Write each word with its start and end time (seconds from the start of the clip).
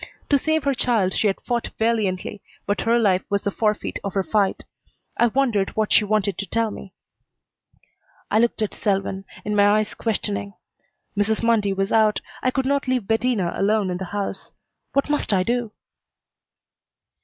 To 0.31 0.39
save 0.39 0.63
her 0.63 0.73
child 0.73 1.13
she 1.13 1.27
had 1.27 1.39
fought 1.41 1.69
valiantly, 1.77 2.41
but 2.65 2.81
her 2.81 2.97
life 2.97 3.21
was 3.29 3.43
the 3.43 3.51
forfeit 3.51 3.99
of 4.03 4.15
her 4.15 4.23
fight. 4.23 4.65
I 5.17 5.27
wondered 5.27 5.75
what 5.75 5.93
she 5.93 6.03
wanted 6.05 6.39
to 6.39 6.47
tell 6.47 6.71
me. 6.71 6.95
I 8.31 8.39
looked 8.39 8.63
at 8.63 8.73
Selwyn, 8.73 9.25
in 9.45 9.55
my 9.55 9.77
eyes 9.77 9.93
questioning. 9.93 10.55
Mrs. 11.15 11.43
Mundy 11.43 11.71
was 11.71 11.91
out. 11.91 12.19
I 12.41 12.49
could 12.49 12.65
not 12.65 12.87
leave 12.87 13.05
Bettina 13.07 13.53
alone 13.55 13.91
in 13.91 13.97
the 13.97 14.05
house. 14.05 14.51
What 14.93 15.07
must 15.07 15.31
I 15.33 15.43
do? 15.43 15.71